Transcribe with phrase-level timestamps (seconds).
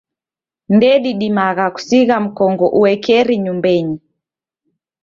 [0.75, 3.97] Ndedidimagha kusigha mkongo uekeri nyumbenyi.